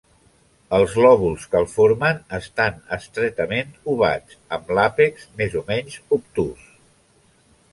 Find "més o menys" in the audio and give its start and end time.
5.43-6.01